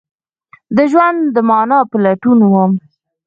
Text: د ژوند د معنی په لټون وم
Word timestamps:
د 0.75 0.77
ژوند 0.91 1.19
د 1.35 1.37
معنی 1.49 1.79
په 1.89 1.97
لټون 2.03 2.39
وم 2.51 2.71